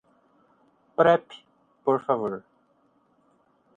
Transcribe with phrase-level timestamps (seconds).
[0.97, 1.25] Prep,
[1.83, 2.33] por favor.